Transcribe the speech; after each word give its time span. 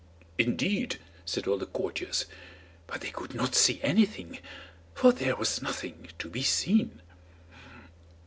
"Indeed!" 0.39 0.97
said 1.25 1.45
all 1.45 1.59
the 1.59 1.67
courtiers; 1.67 2.25
but 2.87 3.01
they 3.01 3.11
could 3.11 3.35
not 3.35 3.53
see 3.53 3.79
anything, 3.83 4.39
for 4.95 5.11
there 5.13 5.35
was 5.35 5.61
nothing 5.61 6.09
to 6.17 6.27
be 6.27 6.41
seen. 6.41 7.03